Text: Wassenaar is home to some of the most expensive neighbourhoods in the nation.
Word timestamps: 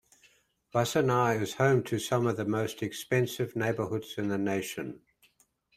Wassenaar 0.73 1.39
is 1.39 1.53
home 1.53 1.83
to 1.83 1.99
some 1.99 2.25
of 2.25 2.35
the 2.35 2.43
most 2.45 2.81
expensive 2.81 3.55
neighbourhoods 3.55 4.15
in 4.17 4.29
the 4.29 4.37
nation. 4.39 5.01